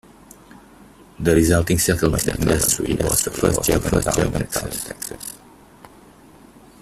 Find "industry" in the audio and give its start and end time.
2.27-2.95